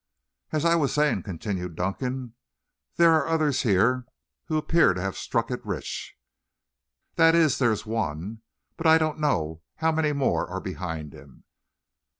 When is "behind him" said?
10.59-11.43